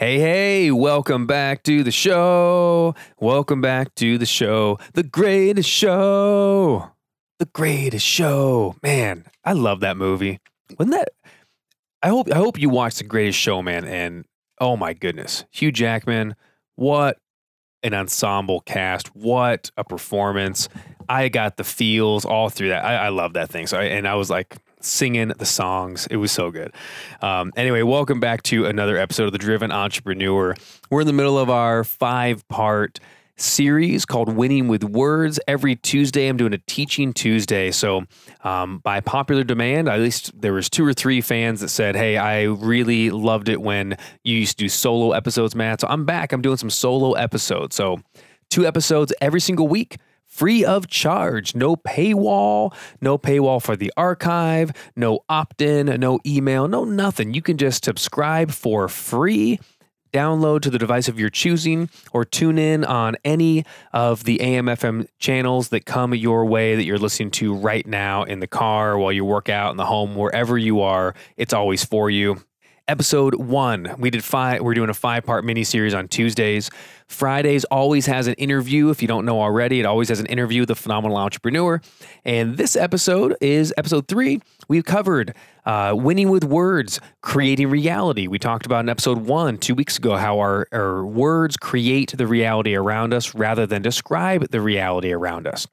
[0.00, 2.94] Hey, hey, welcome back to the show.
[3.18, 4.78] Welcome back to the show.
[4.94, 6.92] The greatest show.
[7.38, 8.76] The greatest show.
[8.82, 10.38] Man, I love that movie.
[10.78, 11.10] Wasn't that
[12.02, 14.24] I hope I hope you watched The Greatest Show, man, and
[14.58, 15.44] oh my goodness.
[15.50, 16.34] Hugh Jackman,
[16.76, 17.18] what
[17.82, 19.14] an ensemble cast.
[19.14, 20.70] What a performance.
[21.10, 22.86] I got the feels all through that.
[22.86, 23.66] I, I love that thing.
[23.66, 26.06] So I, and I was like, singing the songs.
[26.10, 26.72] It was so good.
[27.22, 30.54] Um, anyway, welcome back to another episode of The Driven Entrepreneur.
[30.90, 33.00] We're in the middle of our five part
[33.36, 35.40] series called Winning with Words.
[35.48, 37.70] Every Tuesday, I'm doing a Teaching Tuesday.
[37.70, 38.04] So,
[38.44, 42.16] um, by popular demand, at least there was two or three fans that said, "Hey,
[42.16, 46.32] I really loved it when you used to do solo episodes, Matt." So I'm back.
[46.32, 47.76] I'm doing some solo episodes.
[47.76, 48.00] So,
[48.50, 49.96] two episodes every single week
[50.30, 51.54] free of charge.
[51.54, 57.34] No paywall, no paywall for the archive, no opt in, no email, no nothing.
[57.34, 59.60] You can just subscribe for free.
[60.12, 65.06] Download to the device of your choosing or tune in on any of the AM/FM
[65.20, 69.12] channels that come your way that you're listening to right now in the car, while
[69.12, 71.14] you work out, in the home, wherever you are.
[71.36, 72.42] It's always for you
[72.90, 73.94] episode one.
[73.98, 74.62] We did five.
[74.62, 76.70] We're doing a five part mini series on Tuesdays.
[77.06, 78.90] Fridays always has an interview.
[78.90, 81.80] If you don't know already, it always has an interview with a phenomenal entrepreneur.
[82.24, 84.40] And this episode is episode three.
[84.66, 88.26] We've covered uh, winning with words, creating reality.
[88.26, 92.26] We talked about in episode one two weeks ago how our, our words create the
[92.26, 95.68] reality around us rather than describe the reality around us.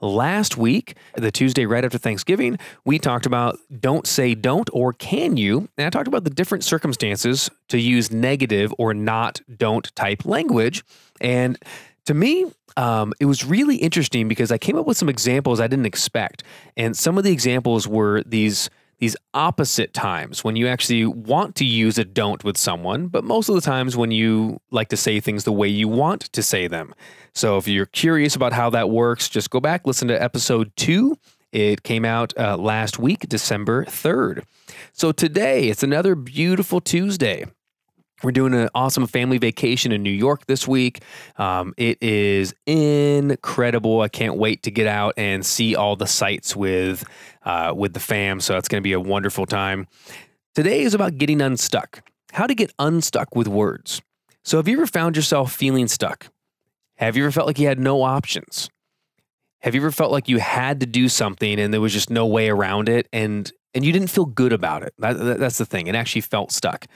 [0.00, 5.36] Last week, the Tuesday right after Thanksgiving, we talked about don't say don't or can
[5.36, 5.68] you.
[5.78, 10.84] And I talked about the different circumstances to use negative or not don't type language.
[11.20, 11.58] And
[12.04, 15.66] to me, um, it was really interesting because I came up with some examples I
[15.66, 16.42] didn't expect.
[16.76, 21.64] And some of the examples were these these opposite times when you actually want to
[21.64, 25.20] use a don't with someone, but most of the times when you like to say
[25.20, 26.94] things the way you want to say them.
[27.34, 31.18] So if you're curious about how that works, just go back, listen to episode two.
[31.52, 34.44] It came out uh, last week, December 3rd.
[34.92, 37.46] So today, it's another beautiful Tuesday.
[38.22, 41.02] We're doing an awesome family vacation in New York this week.
[41.36, 44.00] Um, it is incredible.
[44.00, 47.04] I can't wait to get out and see all the sights with
[47.44, 48.40] uh, with the fam.
[48.40, 49.86] So it's going to be a wonderful time.
[50.54, 52.02] Today is about getting unstuck.
[52.32, 54.00] How to get unstuck with words.
[54.42, 56.28] So have you ever found yourself feeling stuck?
[56.96, 58.70] Have you ever felt like you had no options?
[59.60, 62.26] Have you ever felt like you had to do something and there was just no
[62.26, 64.94] way around it, and and you didn't feel good about it?
[64.98, 65.86] That, that, that's the thing.
[65.86, 66.86] It actually felt stuck.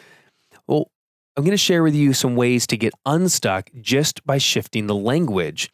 [0.66, 0.90] Well,
[1.36, 4.94] I'm going to share with you some ways to get unstuck just by shifting the
[4.94, 5.70] language.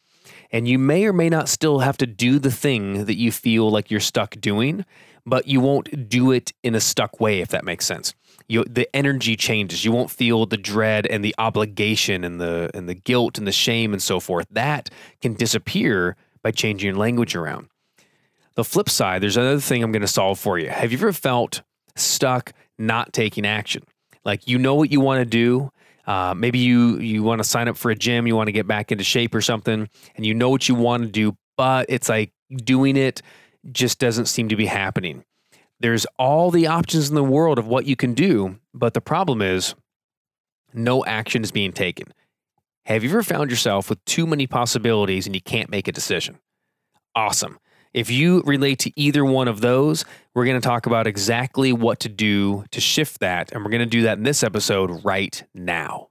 [0.52, 3.70] And you may or may not still have to do the thing that you feel
[3.70, 4.84] like you're stuck doing,
[5.24, 8.14] but you won't do it in a stuck way, if that makes sense.
[8.48, 9.84] You, the energy changes.
[9.84, 13.52] You won't feel the dread and the obligation and the and the guilt and the
[13.52, 14.46] shame and so forth.
[14.50, 14.88] That
[15.20, 17.68] can disappear by changing your language around.
[18.54, 20.68] The flip side, there's another thing I'm going to solve for you.
[20.68, 21.62] Have you ever felt
[21.96, 23.82] stuck not taking action?
[24.26, 25.70] Like you know what you want to do.
[26.06, 28.66] Uh, maybe you you want to sign up for a gym, you want to get
[28.66, 32.08] back into shape or something, and you know what you want to do, but it's
[32.08, 32.32] like
[32.64, 33.22] doing it
[33.72, 35.24] just doesn't seem to be happening.
[35.78, 39.42] There's all the options in the world of what you can do, but the problem
[39.42, 39.74] is
[40.74, 42.12] no action is being taken.
[42.86, 46.38] Have you ever found yourself with too many possibilities and you can't make a decision?
[47.14, 47.58] Awesome.
[47.92, 50.04] If you relate to either one of those,
[50.36, 53.50] we're going to talk about exactly what to do to shift that.
[53.52, 56.08] And we're going to do that in this episode right now.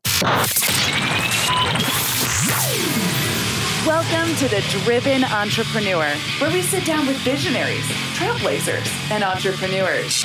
[3.86, 7.86] Welcome to the Driven Entrepreneur, where we sit down with visionaries,
[8.16, 10.24] trailblazers, and entrepreneurs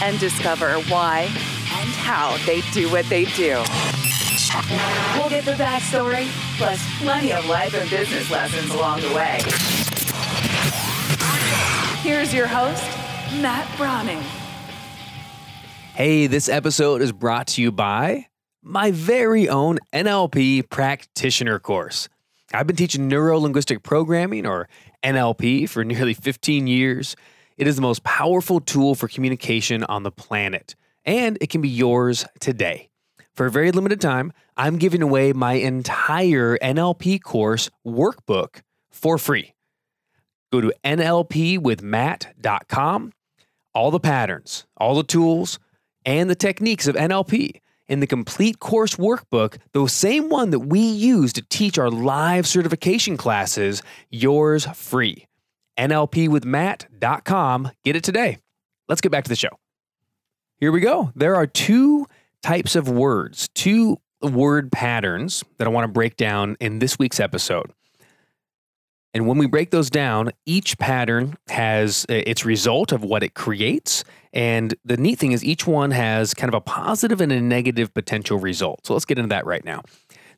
[0.00, 3.60] and discover why and how they do what they do.
[5.18, 6.28] We'll get the backstory,
[6.58, 9.40] plus plenty of life and business lessons along the way.
[12.04, 12.84] Here's your host,
[13.40, 14.20] Matt Brauning.
[15.94, 18.26] Hey, this episode is brought to you by
[18.62, 22.10] my very own NLP practitioner course.
[22.52, 24.68] I've been teaching neuro linguistic programming or
[25.02, 27.16] NLP for nearly 15 years.
[27.56, 30.74] It is the most powerful tool for communication on the planet,
[31.06, 32.90] and it can be yours today.
[33.32, 38.60] For a very limited time, I'm giving away my entire NLP course workbook
[38.90, 39.53] for free.
[40.54, 43.12] Go to NLPwithMatt.com.
[43.74, 45.58] All the patterns, all the tools,
[46.06, 50.78] and the techniques of NLP in the complete course workbook, the same one that we
[50.78, 55.26] use to teach our live certification classes, yours free.
[55.76, 57.72] NLPwithMatt.com.
[57.82, 58.38] Get it today.
[58.88, 59.58] Let's get back to the show.
[60.58, 61.10] Here we go.
[61.16, 62.06] There are two
[62.44, 67.18] types of words, two word patterns that I want to break down in this week's
[67.18, 67.72] episode.
[69.14, 74.02] And when we break those down, each pattern has its result of what it creates.
[74.32, 77.94] And the neat thing is, each one has kind of a positive and a negative
[77.94, 78.84] potential result.
[78.84, 79.82] So let's get into that right now.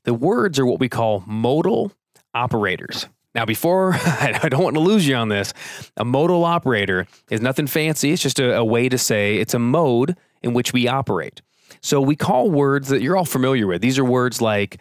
[0.04, 1.90] The words are what we call modal
[2.34, 3.08] operators.
[3.34, 5.54] Now, before I don't want to lose you on this,
[5.96, 8.12] a modal operator is nothing fancy.
[8.12, 11.40] It's just a, a way to say it's a mode in which we operate.
[11.80, 13.80] So we call words that you're all familiar with.
[13.80, 14.78] These are words like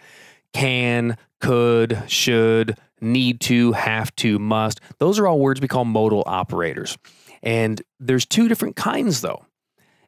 [0.54, 4.82] can, could, should, need to, have to, must.
[5.00, 6.98] Those are all words we call modal operators.
[7.42, 9.46] And there's two different kinds though.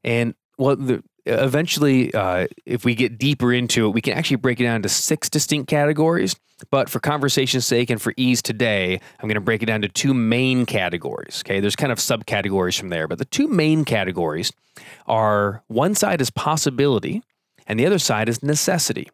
[0.04, 4.60] And well, the, eventually, uh, if we get deeper into it, we can actually break
[4.60, 6.36] it down into six distinct categories.
[6.72, 9.90] But for conversation's sake and for ease today, I'm going to break it down to
[9.90, 11.44] two main categories.
[11.46, 14.52] Okay, there's kind of subcategories from there, but the two main categories
[15.06, 17.22] are one side is possibility,
[17.68, 19.08] and the other side is necessity.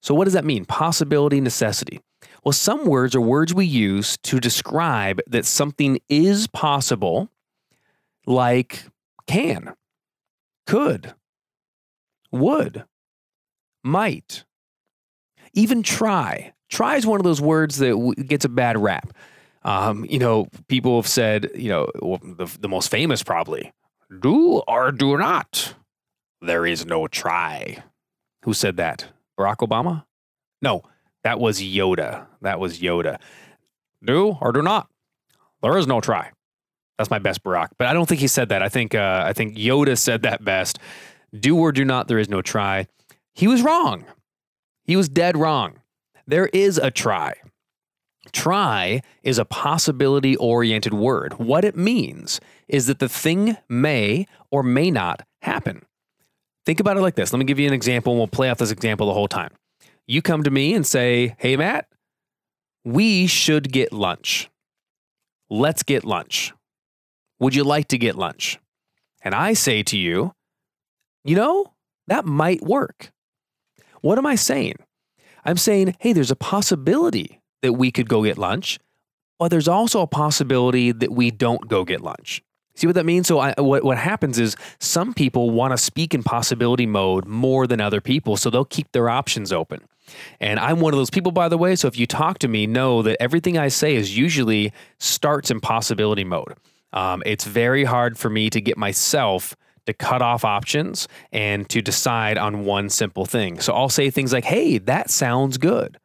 [0.00, 0.64] So, what does that mean?
[0.64, 2.00] Possibility, necessity.
[2.44, 7.28] Well, some words are words we use to describe that something is possible,
[8.26, 8.84] like
[9.26, 9.74] can,
[10.66, 11.14] could,
[12.32, 12.84] would,
[13.84, 14.44] might,
[15.52, 16.52] even try.
[16.68, 19.12] Try is one of those words that gets a bad rap.
[19.62, 21.86] Um, you know, people have said, you know,
[22.22, 23.72] the, the most famous probably,
[24.20, 25.74] do or do not.
[26.40, 27.82] There is no try.
[28.44, 29.08] Who said that?
[29.38, 30.04] Barack Obama?
[30.62, 30.82] No,
[31.24, 32.26] that was Yoda.
[32.42, 33.18] That was Yoda.
[34.04, 34.88] Do or do not.
[35.62, 36.30] There is no try.
[36.98, 37.68] That's my best Barack.
[37.78, 38.62] But I don't think he said that.
[38.62, 40.78] I think uh, I think Yoda said that best.
[41.38, 42.08] Do or do not.
[42.08, 42.86] There is no try.
[43.34, 44.04] He was wrong.
[44.84, 45.80] He was dead wrong.
[46.26, 47.34] There is a try.
[48.32, 51.34] Try is a possibility oriented word.
[51.34, 55.82] What it means is that the thing may or may not happen.
[56.66, 57.32] Think about it like this.
[57.32, 59.50] Let me give you an example and we'll play out this example the whole time.
[60.10, 61.86] You come to me and say, Hey, Matt,
[62.84, 64.50] we should get lunch.
[65.48, 66.52] Let's get lunch.
[67.38, 68.58] Would you like to get lunch?
[69.22, 70.34] And I say to you,
[71.22, 71.74] You know,
[72.08, 73.12] that might work.
[74.00, 74.74] What am I saying?
[75.44, 78.80] I'm saying, Hey, there's a possibility that we could go get lunch,
[79.38, 82.42] but there's also a possibility that we don't go get lunch.
[82.74, 83.26] See what that means?
[83.26, 87.66] So, I, what, what happens is some people want to speak in possibility mode more
[87.66, 89.80] than other people, so they'll keep their options open.
[90.40, 91.76] And I'm one of those people, by the way.
[91.76, 95.60] So, if you talk to me, know that everything I say is usually starts in
[95.60, 96.54] possibility mode.
[96.92, 99.54] Um, it's very hard for me to get myself
[99.86, 103.60] to cut off options and to decide on one simple thing.
[103.60, 105.98] So, I'll say things like, hey, that sounds good.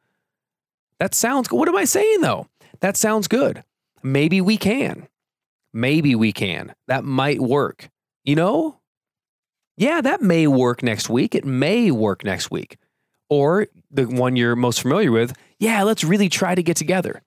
[1.00, 1.58] That sounds good.
[1.58, 2.48] What am I saying though?
[2.80, 3.64] That sounds good.
[4.04, 5.08] Maybe we can.
[5.76, 6.74] Maybe we can.
[6.88, 7.90] That might work.
[8.24, 8.80] You know?
[9.76, 11.36] Yeah, that may work next week.
[11.36, 12.78] It may work next week.
[13.30, 17.22] Or the one you're most familiar with, yeah, let's really try to get together.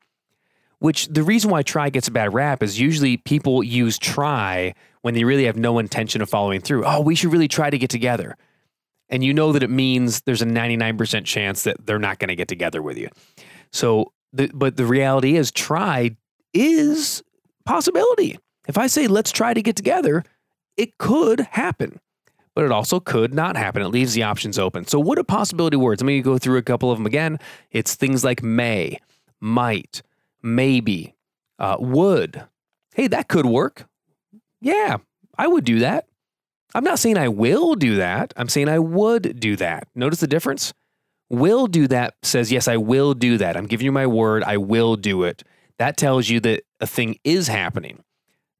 [0.79, 5.13] Which the reason why try gets a bad rap is usually people use try when
[5.13, 6.87] they really have no intention of following through.
[6.87, 8.35] Oh, we should really try to get together.
[9.11, 12.37] And you know that it means there's a 99% chance that they're not going to
[12.37, 13.09] get together with you.
[13.73, 16.17] So, the, but the reality is, try
[16.55, 17.23] is
[17.69, 18.39] possibility.
[18.67, 20.25] If I say, let's try to get together,
[20.79, 22.01] it could happen,
[22.55, 23.83] but it also could not happen.
[23.83, 24.87] It leaves the options open.
[24.87, 26.01] So, what are possibility words?
[26.01, 27.39] Let me go through a couple of them again.
[27.71, 28.99] It's things like may,
[29.41, 30.03] might,
[30.43, 31.15] maybe,
[31.59, 32.45] uh, would.
[32.95, 33.87] Hey, that could work.
[34.61, 34.97] Yeah,
[35.37, 36.07] I would do that.
[36.75, 38.33] I'm not saying I will do that.
[38.37, 39.89] I'm saying I would do that.
[39.95, 40.73] Notice the difference?
[41.31, 43.57] Will do that says, yes, I will do that.
[43.57, 44.43] I'm giving you my word.
[44.45, 45.45] I will do it.
[45.79, 48.03] That tells you that a thing is happening.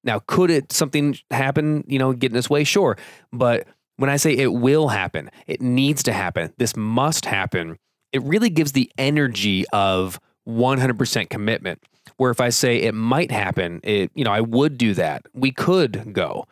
[0.05, 2.65] Now, could it something happen, you know, get in this way?
[2.65, 2.97] Sure.
[3.33, 6.53] But when I say it will happen, it needs to happen.
[6.57, 7.79] This must happen.
[8.13, 11.83] It really gives the energy of 100% commitment.
[12.17, 15.27] Where if I say it might happen, it, you know, I would do that.
[15.35, 16.47] We could go.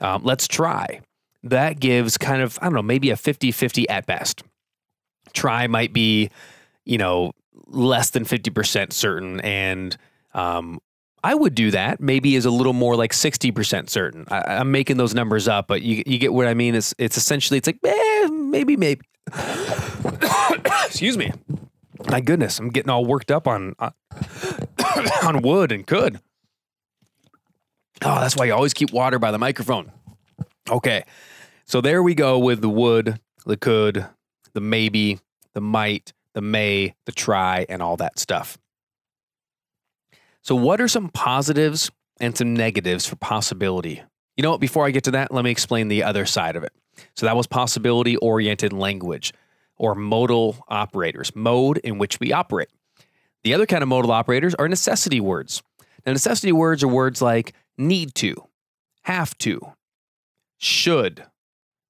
[0.00, 1.00] Um, let's try.
[1.42, 4.42] That gives kind of, I don't know, maybe a 50 50 at best
[5.32, 6.30] try might be,
[6.84, 7.32] you know,
[7.66, 9.40] less than 50% certain.
[9.40, 9.96] And
[10.38, 10.80] um,
[11.24, 12.00] I would do that.
[12.00, 14.24] Maybe is a little more like 60% certain.
[14.28, 16.74] I, am making those numbers up, but you, you get what I mean?
[16.74, 19.00] It's, it's essentially, it's like, eh, maybe, maybe.
[20.86, 21.32] Excuse me.
[22.08, 23.92] My goodness, I'm getting all worked up on, on,
[25.24, 26.20] on wood and could.
[28.02, 29.90] Oh, that's why you always keep water by the microphone.
[30.70, 31.02] Okay.
[31.66, 34.06] So there we go with the would, the could,
[34.54, 35.18] the maybe,
[35.54, 38.56] the might, the may, the try, and all that stuff.
[40.42, 41.90] So, what are some positives
[42.20, 44.02] and some negatives for possibility?
[44.36, 44.60] You know what?
[44.60, 46.72] Before I get to that, let me explain the other side of it.
[47.14, 49.32] So that was possibility oriented language
[49.76, 52.68] or modal operators, mode in which we operate.
[53.44, 55.62] The other kind of modal operators are necessity words.
[56.04, 58.34] Now, necessity words are words like need to,
[59.02, 59.60] have to,
[60.58, 61.24] should.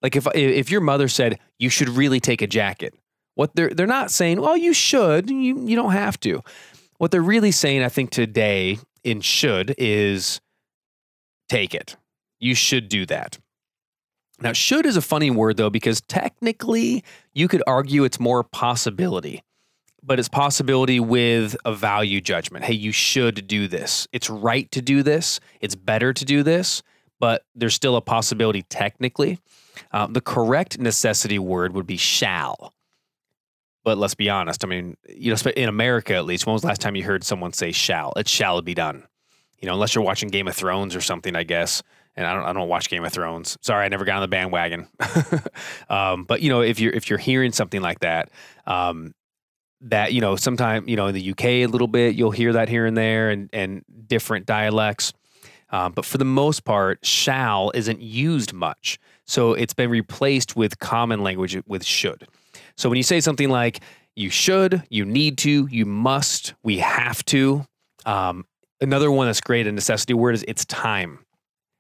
[0.03, 2.95] Like if if your mother said you should really take a jacket,
[3.35, 6.43] what they're they're not saying, well, you should, you you don't have to.
[6.99, 10.41] What they're really saying, I think today in should is
[11.49, 11.97] take it.
[12.41, 13.39] You should do that.
[14.41, 19.43] Now, should is a funny word though, because technically you could argue it's more possibility,
[20.03, 22.65] but it's possibility with a value judgment.
[22.65, 24.07] Hey, you should do this.
[24.13, 25.41] It's right to do this.
[25.61, 26.83] It's better to do this,
[27.19, 29.39] but there's still a possibility technically.
[29.93, 32.73] Uh, the correct necessity word would be shall.
[33.89, 34.67] But let's be honest.
[34.67, 37.25] I mean, you know, in America at least, when was the last time you heard
[37.25, 38.13] someone say shall?
[38.19, 39.05] It shall be done.
[39.61, 41.83] You know, unless you're watching Game of Thrones or something, I guess
[42.15, 43.57] and I don't, I don't watch Game of Thrones.
[43.63, 44.89] Sorry, I never got on the bandwagon.
[45.89, 48.29] um, but you know, if you're if you're hearing something like that,
[48.67, 49.15] um,
[49.81, 52.69] that you know, sometime you know in the UK a little bit, you'll hear that
[52.69, 55.15] here and there, and and different dialects.
[55.71, 60.79] Um, but for the most part, shall isn't used much, so it's been replaced with
[60.79, 62.29] common language with should.
[62.79, 63.81] So when you say something like
[64.17, 67.67] "you should," "you need to," "you must," "we have to,"
[68.07, 68.47] um,
[68.81, 71.27] another one that's great a necessity word is "it's time."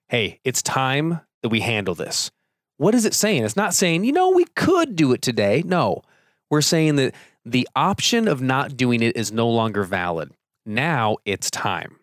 [0.08, 2.30] hey, it's time that we handle this.
[2.78, 3.44] What is it saying?
[3.44, 5.62] It's not saying, you know, we could do it today.
[5.64, 6.02] No,
[6.50, 7.14] we're saying that
[7.44, 10.32] the option of not doing it is no longer valid.
[10.64, 11.98] Now it's time.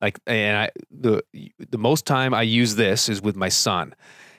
[0.00, 1.22] Like, and I, the,
[1.70, 3.94] the most time I use this is with my son.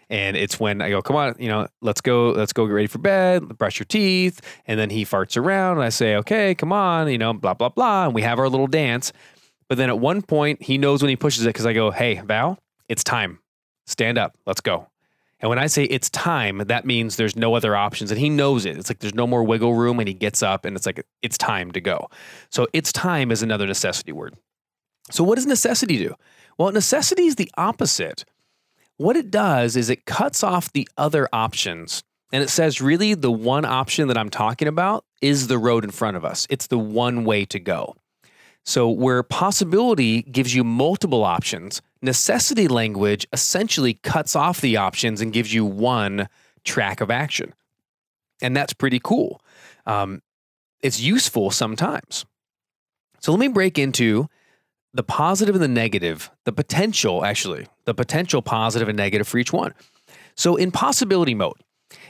[0.10, 2.88] And it's when I go, come on, you know, let's go, let's go get ready
[2.88, 4.42] for bed, brush your teeth.
[4.66, 7.70] And then he farts around and I say, okay, come on, you know, blah, blah,
[7.70, 8.06] blah.
[8.06, 9.14] And we have our little dance.
[9.68, 12.22] But then at one point, he knows when he pushes it because I go, hey,
[12.26, 13.40] Val, it's time.
[13.86, 14.36] Stand up.
[14.48, 14.88] Let's go.
[15.42, 18.12] And when I say it's time, that means there's no other options.
[18.12, 18.78] And he knows it.
[18.78, 20.00] It's like there's no more wiggle room.
[20.00, 22.10] And he gets up and it's like, it's time to go.
[22.50, 24.36] So it's time is another necessity word.
[25.12, 26.16] So what does necessity do?
[26.58, 28.26] Well, necessity is the opposite.
[29.00, 32.04] What it does is it cuts off the other options.
[32.34, 35.92] And it says, really, the one option that I'm talking about is the road in
[35.92, 36.46] front of us.
[36.50, 37.96] It's the one way to go.
[38.66, 45.32] So, where possibility gives you multiple options, necessity language essentially cuts off the options and
[45.32, 46.28] gives you one
[46.66, 47.54] track of action.
[48.42, 49.42] And that's pretty cool.
[49.86, 50.22] Um,
[50.82, 52.26] it's useful sometimes.
[53.22, 54.28] So, let me break into
[54.94, 59.54] the positive and the negative, the potential, actually, the potential positive and negative for each
[59.54, 59.74] one.
[60.36, 61.58] So, in possibility mode,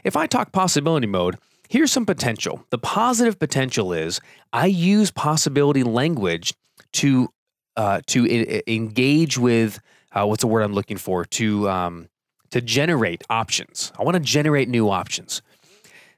[0.03, 1.37] if I talk possibility mode,
[1.69, 2.65] Here's some potential.
[2.71, 4.19] The positive potential is
[4.51, 6.55] I use possibility language
[6.93, 7.29] to
[7.77, 9.79] uh, to I- engage with
[10.11, 12.09] uh, what's the word I'm looking for to um,
[12.49, 13.93] to generate options.
[13.99, 15.43] I want to generate new options.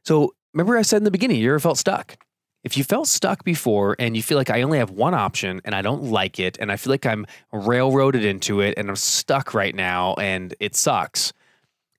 [0.06, 2.16] So remember I said in the beginning, you ever felt stuck?
[2.64, 5.74] If you felt stuck before and you feel like I only have one option and
[5.74, 9.54] I don't like it and I feel like I'm railroaded into it and I'm stuck
[9.54, 11.34] right now and it sucks,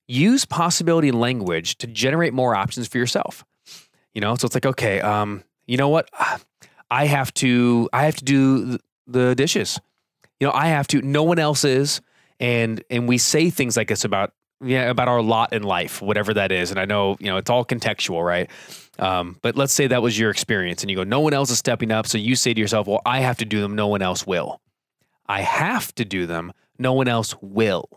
[0.06, 3.44] use possibility language to generate more options for yourself.
[4.14, 6.08] You know, so it's like, okay, um, you know what?
[6.90, 9.80] I have to, I have to do the dishes.
[10.40, 11.00] You know, I have to.
[11.02, 12.00] No one else is,
[12.40, 16.34] and and we say things like this about yeah about our lot in life, whatever
[16.34, 16.70] that is.
[16.70, 18.50] And I know you know it's all contextual, right?
[18.98, 21.58] Um, but let's say that was your experience, and you go, no one else is
[21.58, 23.74] stepping up, so you say to yourself, well, I have to do them.
[23.74, 24.60] No one else will.
[25.26, 26.52] I have to do them.
[26.78, 27.88] No one else will.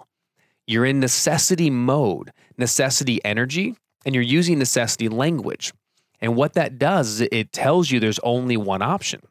[0.67, 5.73] You're in necessity mode, necessity energy, and you're using necessity language.
[6.21, 9.21] And what that does is it tells you there's only one option.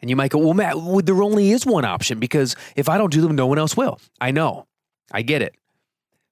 [0.00, 3.12] And you might go, well, Matt, there only is one option because if I don't
[3.12, 3.98] do them, no one else will.
[4.20, 4.66] I know.
[5.10, 5.54] I get it.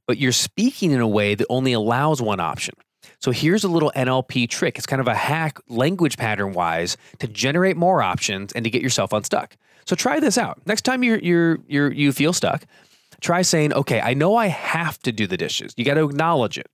[0.06, 2.74] But you're speaking in a way that only allows one option.
[3.20, 4.76] So here's a little NLP trick.
[4.76, 8.82] It's kind of a hack language pattern wise to generate more options and to get
[8.82, 9.56] yourself unstuck.
[9.86, 10.60] So try this out.
[10.66, 12.64] Next time you're, you're, you're, you feel stuck,
[13.20, 15.74] try saying, okay, I know I have to do the dishes.
[15.76, 16.68] You got to acknowledge it.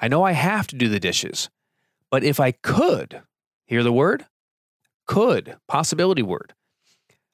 [0.00, 1.50] I know I have to do the dishes.
[2.10, 3.22] But if I could,
[3.66, 4.26] hear the word?
[5.06, 6.54] Could, possibility word.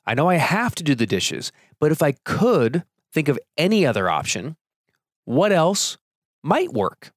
[0.06, 3.86] I know I have to do the dishes, but if I could think of any
[3.86, 4.56] other option,
[5.24, 5.98] what else
[6.42, 7.12] might work?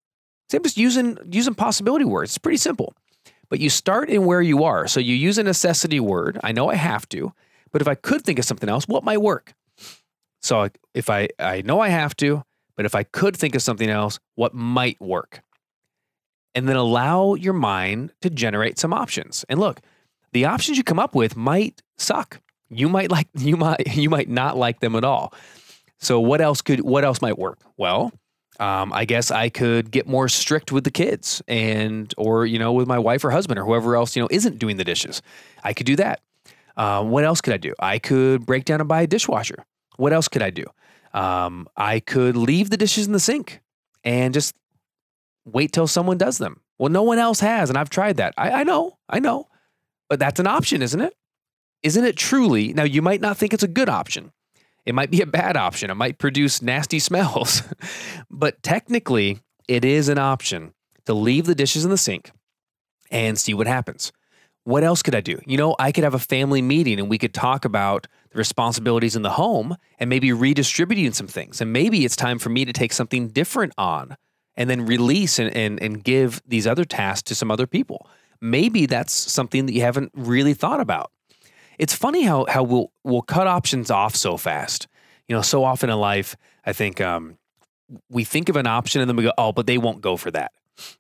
[0.54, 2.32] I'm just using using possibility words.
[2.32, 2.94] It's pretty simple.
[3.50, 4.88] But you start in where you are.
[4.88, 6.38] So you use a necessity word.
[6.44, 7.34] I know I have to,
[7.72, 9.54] but if I could think of something else, what might work?
[10.42, 12.44] So if I I know I have to,
[12.76, 15.42] but if I could think of something else, what might work?
[16.58, 19.46] and then allow your mind to generate some options.
[19.48, 19.80] And look,
[20.34, 22.42] the options you come up with might suck.
[22.68, 25.36] You might like you might you might not like them at all.
[26.00, 27.60] So what else could what else might work?
[27.77, 28.12] Well,
[28.60, 32.74] Um, I guess I could get more strict with the kids and, or, you know,
[32.74, 35.22] with my wife or husband or whoever else, you know, isn't doing the dishes.
[35.63, 36.22] I could do that.
[36.75, 37.74] Um, what else could I do?
[37.80, 39.63] I could break down and buy a dishwasher.
[39.98, 40.66] What else could I do?
[41.13, 43.62] Um, I could leave the dishes in the sink
[44.04, 44.56] and just
[45.46, 46.62] wait till someone does them.
[46.80, 48.34] Well, no one else has, and I've tried that.
[48.38, 49.48] I, I know, I know,
[50.10, 51.13] but that's an option, isn't it?
[51.84, 52.74] Isn't it truly?
[52.74, 54.32] Now, you might not think it's a good option.
[54.88, 55.91] It might be a bad option.
[55.91, 57.62] It might produce nasty smells,
[58.32, 60.74] but technically, it is an option
[61.06, 62.32] to leave the dishes in the sink
[63.12, 64.13] and see what happens.
[64.63, 65.41] What else could I do?
[65.46, 69.17] You know, I could have a family meeting and we could talk about the responsibilities
[69.17, 71.60] in the home and maybe redistributing some things.
[71.60, 74.15] And maybe it's time for me to take something different on
[74.56, 78.08] and then release and, and, and give these other tasks to some other people.
[78.39, 81.12] Maybe that's something that you haven't really thought about.
[81.77, 84.88] It's funny how, how we'll, we'll cut options off so fast.
[85.27, 87.38] You know, so often in life, I think um,
[88.10, 90.31] we think of an option and then we go, oh, but they won't go for
[90.31, 90.51] that.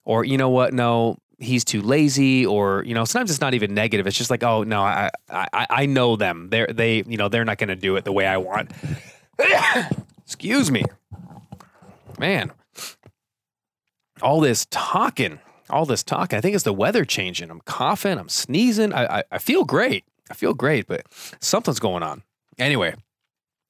[0.05, 0.73] Or, you know what?
[0.73, 4.07] No, he's too lazy or you know sometimes it's not even negative.
[4.07, 6.49] It's just like oh no i i i know them.
[6.49, 8.71] They're they you know they're not going to do it the way i want.
[10.25, 10.83] Excuse me.
[12.19, 12.51] Man.
[14.21, 17.51] All this talking all this talking i think it's the weather changing.
[17.51, 21.05] I'm coughing i'm sneezing i i, I feel great i feel great but
[21.39, 22.23] something's going on
[22.57, 22.93] anyway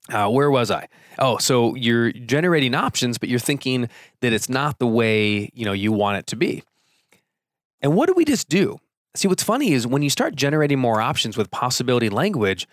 [0.10, 0.88] uh, where was I?
[1.20, 3.90] Oh, so you're generating options, but you're thinking
[4.22, 6.64] that it's not the way you know you want it to be.
[7.82, 8.80] And what do we just do?
[9.16, 12.68] See, what's funny is when you start generating more options with possibility language,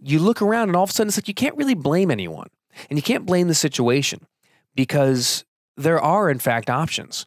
[0.00, 2.48] you look around and all of a sudden it's like you can't really blame anyone
[2.88, 4.26] and you can't blame the situation
[4.74, 5.44] because
[5.76, 7.26] there are, in fact, options.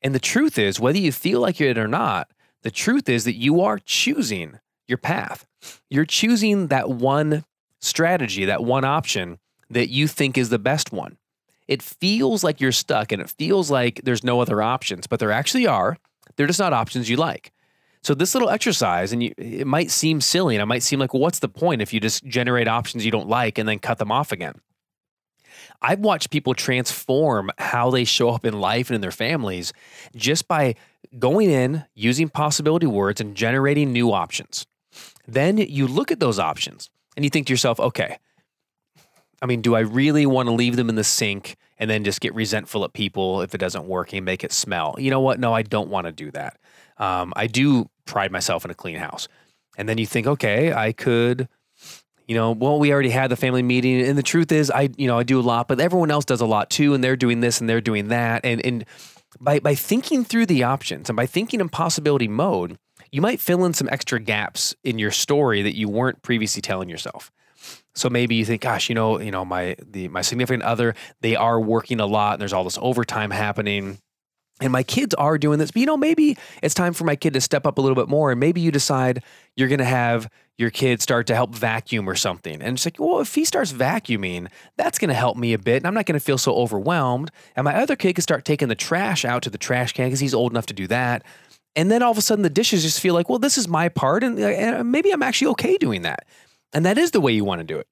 [0.00, 2.30] And the truth is, whether you feel like it or not,
[2.62, 5.46] the truth is that you are choosing your path.
[5.90, 7.44] You're choosing that one
[7.80, 9.38] strategy, that one option
[9.70, 11.18] that you think is the best one.
[11.66, 15.30] It feels like you're stuck and it feels like there's no other options, but there
[15.30, 15.98] actually are.
[16.36, 17.52] They're just not options you like.
[18.02, 21.12] So this little exercise, and you, it might seem silly, and it might seem like,
[21.12, 23.98] well, what's the point if you just generate options you don't like and then cut
[23.98, 24.54] them off again?
[25.82, 29.72] I've watched people transform how they show up in life and in their families
[30.16, 30.74] just by
[31.18, 34.66] going in, using possibility words, and generating new options.
[35.26, 38.18] Then you look at those options and you think to yourself, okay,
[39.40, 42.20] I mean, do I really want to leave them in the sink and then just
[42.20, 44.96] get resentful at people if it doesn't work and make it smell?
[44.98, 45.38] You know what?
[45.38, 46.58] No, I don't want to do that.
[46.96, 49.28] Um, I do pride myself in a clean house.
[49.76, 51.48] And then you think, okay, I could,
[52.26, 54.00] you know, well, we already had the family meeting.
[54.00, 56.40] And the truth is, I, you know, I do a lot, but everyone else does
[56.40, 56.94] a lot too.
[56.94, 58.44] And they're doing this and they're doing that.
[58.44, 58.84] And, and
[59.40, 62.76] by, by thinking through the options and by thinking in possibility mode,
[63.10, 66.88] you might fill in some extra gaps in your story that you weren't previously telling
[66.88, 67.30] yourself.
[67.94, 71.34] So maybe you think, gosh, you know, you know, my the my significant other, they
[71.36, 73.98] are working a lot and there's all this overtime happening.
[74.60, 77.34] And my kids are doing this, but you know, maybe it's time for my kid
[77.34, 78.32] to step up a little bit more.
[78.32, 79.22] And maybe you decide
[79.56, 82.60] you're going to have your kid start to help vacuum or something.
[82.60, 85.76] And it's like, well, if he starts vacuuming, that's going to help me a bit.
[85.76, 87.30] And I'm not going to feel so overwhelmed.
[87.54, 90.18] And my other kid can start taking the trash out to the trash can because
[90.18, 91.24] he's old enough to do that.
[91.78, 93.88] And then all of a sudden the dishes just feel like, well, this is my
[93.88, 94.24] part.
[94.24, 96.26] And, and maybe I'm actually okay doing that.
[96.72, 97.86] And that is the way you want to do it.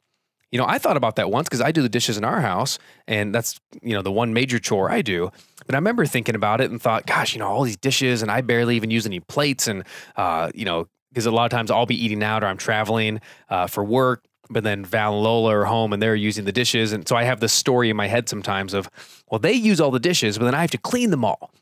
[0.51, 2.81] You know, I thought about that once because I do the dishes in our house,
[3.07, 5.31] and that's, you know, the one major chore I do.
[5.66, 8.31] But I remember thinking about it and thought, gosh, you know, all these dishes, and
[8.31, 9.68] I barely even use any plates.
[9.68, 9.85] And,
[10.16, 13.20] uh, you know, because a lot of times I'll be eating out or I'm traveling
[13.51, 16.92] uh, for work, but then Val and Lola are home and they're using the dishes.
[16.92, 18.90] And so I have this story in my head sometimes of,
[19.31, 21.53] well, they use all the dishes, but then I have to clean them all.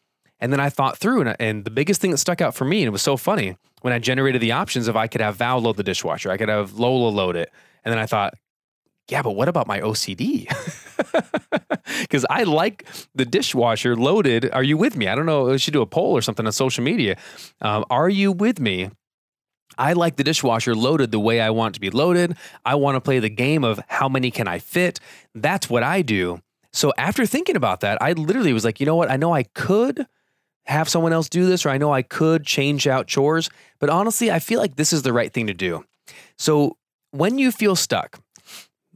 [0.44, 2.82] And then I thought through, and, and the biggest thing that stuck out for me,
[2.82, 5.58] and it was so funny, when I generated the options of I could have Val
[5.58, 7.50] load the dishwasher, I could have Lola load it.
[7.82, 8.34] And then I thought,
[9.08, 10.46] yeah, but what about my OCD?
[12.02, 14.50] Because I like the dishwasher loaded.
[14.50, 15.08] Are you with me?
[15.08, 15.44] I don't know.
[15.44, 17.16] We should do a poll or something on social media.
[17.62, 18.90] Um, are you with me?
[19.78, 22.36] I like the dishwasher loaded the way I want to be loaded.
[22.66, 25.00] I want to play the game of how many can I fit.
[25.34, 26.42] That's what I do.
[26.74, 29.10] So after thinking about that, I literally was like, you know what?
[29.10, 30.06] I know I could
[30.66, 34.30] have someone else do this, or I know I could change out chores, but honestly,
[34.30, 35.84] I feel like this is the right thing to do.
[36.38, 36.76] So
[37.10, 38.20] when you feel stuck,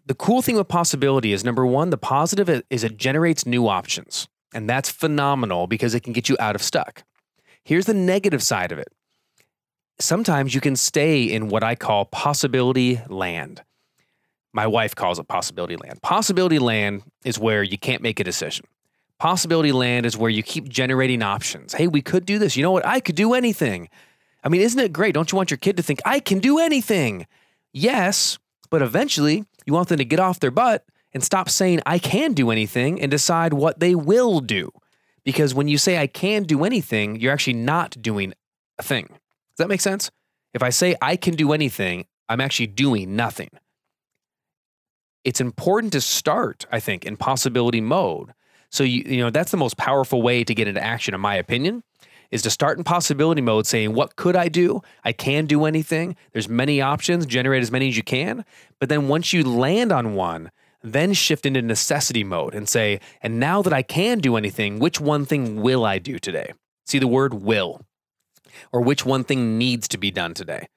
[0.07, 4.29] the cool thing with possibility is number one, the positive is it generates new options.
[4.55, 7.03] And that's phenomenal because it can get you out of stuck.
[7.65, 8.89] Here's the negative side of it.
[10.01, 13.63] Sometimes you can stay in what I call possibility land.
[14.55, 16.01] My wife calls it possibility land.
[16.01, 18.65] Possibility land is where you can't make a decision.
[19.19, 21.75] Possibility land is where you keep generating options.
[21.75, 22.57] Hey, we could do this.
[22.57, 22.87] You know what?
[22.87, 23.89] I could do anything.
[24.45, 25.15] I mean, isn't it great?
[25.15, 27.27] Don't you want your kid to think, I can do anything?
[27.73, 28.39] Yes,
[28.71, 32.33] but eventually you want them to get off their butt and stop saying I can
[32.33, 34.71] do anything and decide what they will do.
[35.25, 38.35] Because when you say I can do anything, you're actually not doing
[38.79, 39.07] a thing.
[39.09, 40.11] Does that make sense?
[40.55, 43.51] If I say I can do anything, I'm actually doing nothing.
[45.25, 48.33] It's important to start, I think, in possibility mode.
[48.71, 51.35] So you you know that's the most powerful way to get into action, in my
[51.35, 51.83] opinion,
[52.31, 54.83] is to start in possibility mode, saying what could I do?
[55.05, 56.17] I can do anything.
[56.33, 57.27] There's many options.
[57.27, 58.45] Generate as many as you can.
[58.79, 60.51] But then once you land on one,
[60.83, 65.01] then shift into necessity mode and say, and now that I can do anything, which
[65.01, 66.53] one thing will I do today?
[66.87, 67.83] See the word will,
[68.73, 70.69] or which one thing needs to be done today.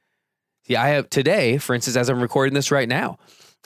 [0.67, 3.17] See, I have today, for instance, as I'm recording this right now,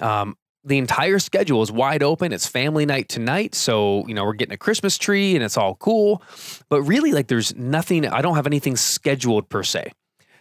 [0.01, 2.33] um, the entire schedule is wide open.
[2.33, 3.53] It's family night tonight.
[3.53, 6.23] So, you know, we're getting a Christmas tree and it's all cool.
[6.69, 9.91] But really, like, there's nothing, I don't have anything scheduled per se.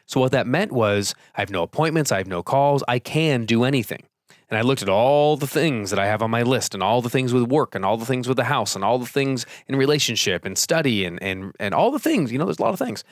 [0.07, 3.45] So, what that meant was I have no appointments, I have no calls, I can
[3.45, 4.05] do anything.
[4.51, 7.03] And I looked at all the things that I have on my list and all
[7.03, 9.47] the things with work and all the things with the house and all the things
[9.67, 12.73] in relationship and study and, and, and all the things, you know, there's a lot
[12.73, 13.05] of things.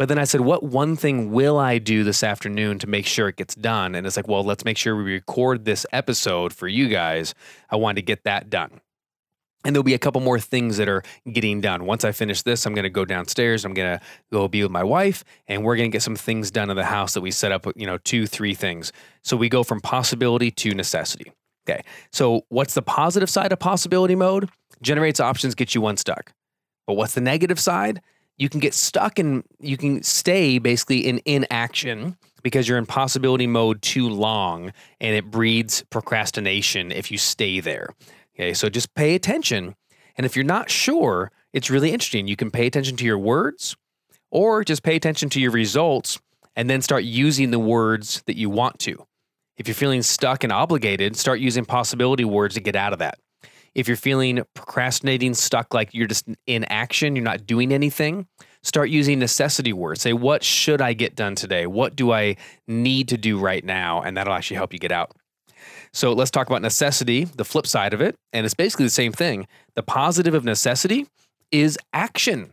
[0.00, 3.28] But then I said, what one thing will I do this afternoon to make sure
[3.28, 3.94] it gets done?
[3.94, 7.34] And it's like, well, let's make sure we record this episode for you guys.
[7.68, 8.80] I wanted to get that done.
[9.62, 11.84] And there'll be a couple more things that are getting done.
[11.84, 13.66] Once I finish this, I'm going to go downstairs.
[13.66, 16.50] I'm going to go be with my wife, and we're going to get some things
[16.50, 18.94] done in the house that we set up, you know, two, three things.
[19.20, 21.30] So we go from possibility to necessity.
[21.68, 21.82] Okay.
[22.10, 24.48] So what's the positive side of possibility mode?
[24.80, 26.32] Generates options, gets you unstuck.
[26.86, 28.00] But what's the negative side?
[28.40, 33.46] You can get stuck and you can stay basically in inaction because you're in possibility
[33.46, 37.90] mode too long and it breeds procrastination if you stay there.
[38.34, 39.74] Okay, so just pay attention.
[40.16, 42.28] And if you're not sure, it's really interesting.
[42.28, 43.76] You can pay attention to your words
[44.30, 46.18] or just pay attention to your results
[46.56, 49.06] and then start using the words that you want to.
[49.58, 53.18] If you're feeling stuck and obligated, start using possibility words to get out of that
[53.74, 58.26] if you're feeling procrastinating, stuck, like you're just in action, you're not doing anything,
[58.62, 60.02] start using necessity words.
[60.02, 61.66] Say, what should I get done today?
[61.66, 64.02] What do I need to do right now?
[64.02, 65.12] And that'll actually help you get out.
[65.92, 68.16] So let's talk about necessity, the flip side of it.
[68.32, 69.46] And it's basically the same thing.
[69.74, 71.06] The positive of necessity
[71.52, 72.52] is action.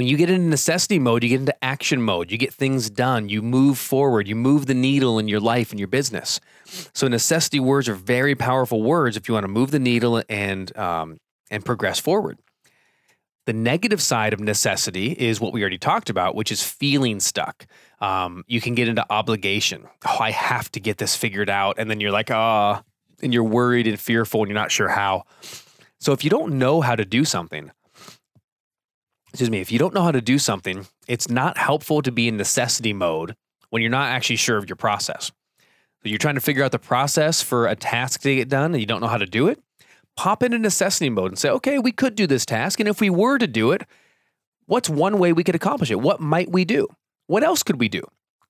[0.00, 2.30] When you get into necessity mode, you get into action mode.
[2.30, 3.28] You get things done.
[3.28, 4.28] You move forward.
[4.28, 6.40] You move the needle in your life and your business.
[6.94, 10.74] So necessity words are very powerful words if you want to move the needle and
[10.74, 11.18] um,
[11.50, 12.38] and progress forward.
[13.44, 17.66] The negative side of necessity is what we already talked about, which is feeling stuck.
[18.00, 19.86] Um, you can get into obligation.
[20.06, 22.84] Oh, I have to get this figured out, and then you're like, ah, oh,
[23.22, 25.24] and you're worried and fearful, and you're not sure how.
[25.98, 27.70] So if you don't know how to do something,
[29.30, 32.26] excuse me, if you don't know how to do something, it's not helpful to be
[32.26, 33.36] in necessity mode
[33.70, 35.30] when you're not actually sure of your process.
[36.02, 38.80] So you're trying to figure out the process for a task to get done and
[38.80, 39.62] you don't know how to do it.
[40.16, 42.80] Pop into necessity mode and say, okay, we could do this task.
[42.80, 43.84] And if we were to do it,
[44.66, 46.00] what's one way we could accomplish it?
[46.00, 46.88] What might we do?
[47.26, 48.02] What else could we do?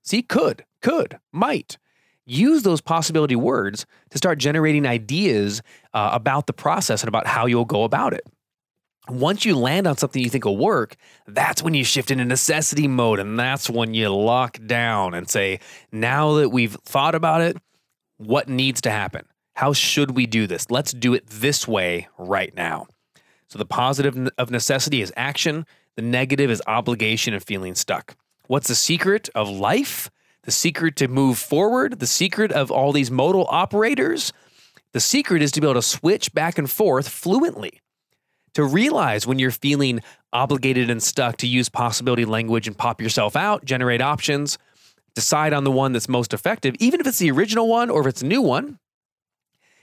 [0.03, 1.77] See, could, could, might.
[2.25, 5.61] Use those possibility words to start generating ideas
[5.93, 8.25] uh, about the process and about how you'll go about it
[9.09, 12.87] once you land on something you think will work, that's when you shift into necessity
[12.87, 13.19] mode.
[13.19, 15.61] And that's when you lock down and say,
[15.91, 17.57] now that we've thought about it,
[18.19, 19.25] what needs to happen?
[19.55, 20.71] How should we do this?
[20.71, 22.87] Let's do it this way right now.
[23.49, 28.17] So the positive of necessity is action, the negative is obligation and feeling stuck.
[28.47, 30.11] What's the secret of life?
[30.43, 31.99] The secret to move forward?
[31.99, 34.33] The secret of all these modal operators?
[34.93, 37.81] The secret is to be able to switch back and forth fluently
[38.55, 40.01] to realize when you're feeling
[40.33, 44.59] obligated and stuck to use possibility language and pop yourself out, generate options,
[45.15, 48.07] decide on the one that's most effective, even if it's the original one or if
[48.07, 48.79] it's a new one,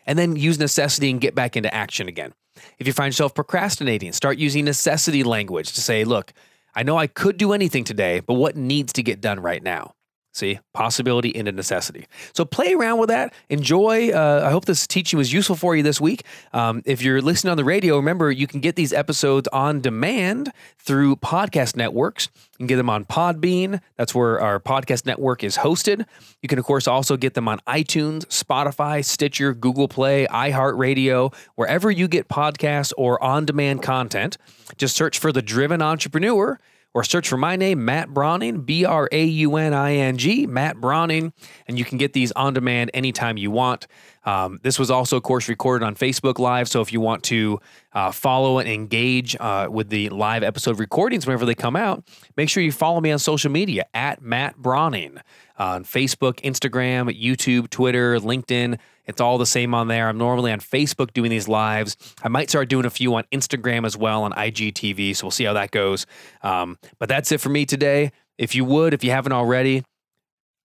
[0.06, 2.34] and then use necessity and get back into action again.
[2.80, 6.34] If you find yourself procrastinating, start using necessity language to say, look,
[6.74, 9.94] I know I could do anything today, but what needs to get done right now?
[10.38, 12.06] See, possibility into necessity.
[12.34, 13.34] So play around with that.
[13.50, 14.12] Enjoy.
[14.12, 16.26] Uh, I hope this teaching was useful for you this week.
[16.54, 20.52] Um, if you're listening on the radio, remember you can get these episodes on demand
[20.78, 22.30] through podcast networks.
[22.36, 23.82] You can get them on Podbean.
[23.96, 26.06] That's where our podcast network is hosted.
[26.44, 31.90] You can, of course, also get them on iTunes, Spotify, Stitcher, Google Play, iHeartRadio, wherever
[31.90, 34.38] you get podcasts or on demand content.
[34.78, 36.60] Just search for The Driven Entrepreneur
[36.94, 40.48] or search for my name, Matt Brauning, B R A U N I N G,
[40.48, 41.34] Matt Brauning,
[41.68, 43.88] and you can get these on demand anytime you want.
[44.26, 46.68] Um, this was also, of course, recorded on Facebook Live.
[46.68, 47.60] So if you want to
[47.94, 52.04] uh, follow and engage uh, with the live episode recordings whenever they come out,
[52.36, 55.20] make sure you follow me on social media at Matt Brauning
[55.58, 60.10] on Facebook, Instagram, YouTube, Twitter, LinkedIn It's all the same on there.
[60.10, 61.96] I'm normally on Facebook doing these lives.
[62.22, 65.16] I might start doing a few on Instagram as well on IGTV.
[65.16, 66.06] So we'll see how that goes.
[66.44, 68.12] Um, but that's it for me today.
[68.38, 69.84] If you would, if you haven't already,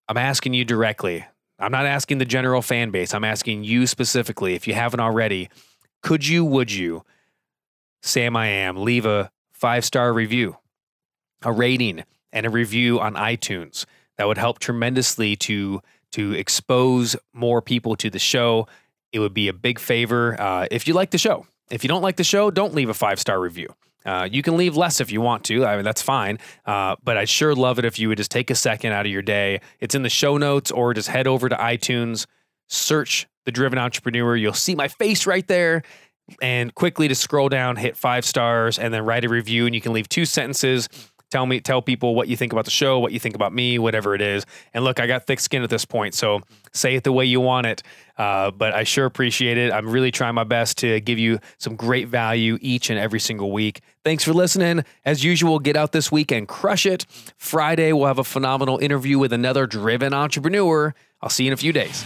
[0.07, 1.25] I'm asking you directly.
[1.57, 3.13] I'm not asking the general fan base.
[3.13, 4.55] I'm asking you specifically.
[4.55, 5.49] If you haven't already,
[6.01, 7.03] could you, would you,
[8.01, 10.57] Sam I Am, leave a five star review,
[11.43, 12.03] a rating,
[12.33, 13.85] and a review on iTunes?
[14.17, 15.81] That would help tremendously to
[16.13, 18.67] to expose more people to the show.
[19.11, 21.45] It would be a big favor uh, if you like the show.
[21.69, 23.73] If you don't like the show, don't leave a five star review.
[24.05, 25.65] Uh, you can leave less if you want to.
[25.65, 26.37] I mean, that's fine.
[26.65, 29.11] Uh, but I'd sure love it if you would just take a second out of
[29.11, 29.61] your day.
[29.79, 32.25] It's in the show notes or just head over to iTunes,
[32.67, 34.35] search The Driven Entrepreneur.
[34.35, 35.83] You'll see my face right there.
[36.41, 39.65] And quickly to scroll down, hit five stars, and then write a review.
[39.65, 40.87] And you can leave two sentences
[41.33, 43.79] Tell me, tell people what you think about the show, what you think about me,
[43.79, 44.45] whatever it is.
[44.71, 46.41] And look, I got thick skin at this point, so
[46.73, 47.81] say it the way you want it.
[48.19, 49.73] Uh, but I sure appreciate it.
[49.73, 53.51] I'm really trying my best to give you some great value each and every single
[53.51, 53.81] week.
[54.03, 54.85] Thanks for listening.
[55.05, 57.07] As usual, get out this week and crush it.
[57.35, 60.93] Friday, we'll have a phenomenal interview with another driven entrepreneur.
[61.19, 62.05] I'll see you in a few days.